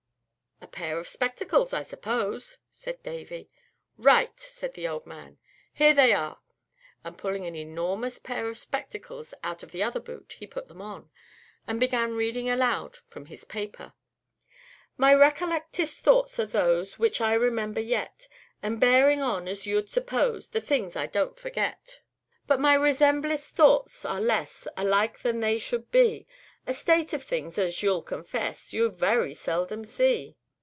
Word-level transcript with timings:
"A 0.63 0.67
pair 0.67 0.99
of 0.99 1.07
spectacles, 1.09 1.73
I 1.73 1.83
suppose," 1.83 2.59
said 2.69 3.01
Davy. 3.03 3.49
"Right!" 3.97 4.39
said 4.39 4.73
the 4.73 4.87
old 4.87 5.05
man. 5.05 5.37
"Here 5.73 5.93
they 5.93 6.13
are." 6.13 6.39
And 7.03 7.17
pulling 7.17 7.45
an 7.45 7.55
enormous 7.55 8.19
pair 8.19 8.47
of 8.47 8.57
spectacles 8.57 9.33
out 9.43 9.63
of 9.63 9.71
the 9.71 9.83
other 9.83 9.99
boot 9.99 10.37
he 10.39 10.47
put 10.47 10.69
them 10.69 10.81
on, 10.81 11.09
and 11.67 11.77
began 11.79 12.13
reading 12.13 12.47
aloud 12.49 12.97
from 13.07 13.25
his 13.25 13.43
paper: 13.43 13.93
My 14.97 15.13
recollectest 15.13 15.99
thoughts 16.01 16.39
are 16.39 16.45
those 16.45 16.97
Which 16.97 17.19
I 17.19 17.33
remember 17.33 17.81
yet; 17.81 18.27
And 18.63 18.79
bearing 18.79 19.21
on, 19.21 19.47
as 19.49 19.65
you'd 19.65 19.89
suppose, 19.89 20.49
The 20.49 20.61
things 20.61 20.95
I 20.95 21.07
don't 21.07 21.37
forget. 21.37 22.01
_But 22.47 22.59
my 22.59 22.75
resemblest 22.75 23.49
thoughts 23.55 24.05
are 24.05 24.21
less 24.21 24.67
Alike 24.77 25.19
than 25.19 25.41
they 25.41 25.57
should 25.57 25.91
be; 25.91 26.27
A 26.65 26.73
state 26.73 27.11
of 27.13 27.23
things, 27.23 27.57
as 27.57 27.83
you'll 27.83 28.03
confess, 28.03 28.71
You 28.71 28.89
very 28.89 29.33
seldom 29.33 29.83
see. 29.85 30.37